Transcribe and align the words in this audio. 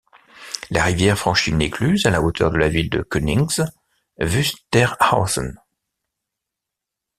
La 0.71 0.81
rivière 0.83 1.15
franchit 1.15 1.51
une 1.51 1.61
écluse 1.61 2.07
à 2.07 2.09
la 2.09 2.23
hauteur 2.23 2.49
de 2.49 2.57
la 2.57 2.69
ville 2.69 2.89
de 2.89 3.03
Königs 3.03 3.61
Wusterhausen. 4.19 5.59